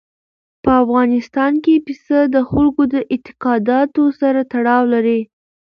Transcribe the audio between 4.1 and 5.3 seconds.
سره تړاو لري.